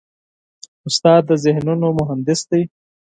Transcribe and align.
استاد 0.87 1.21
د 1.29 1.31
ذهنونو 1.43 1.87
مهندس 1.99 2.39
دی. 2.49 2.61